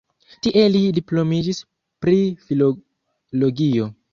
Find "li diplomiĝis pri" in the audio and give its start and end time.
0.75-2.17